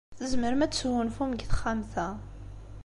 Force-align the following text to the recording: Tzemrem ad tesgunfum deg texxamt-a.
Tzemrem 0.17 0.61
ad 0.65 0.71
tesgunfum 0.71 1.31
deg 1.33 1.43
texxamt-a. 1.45 2.07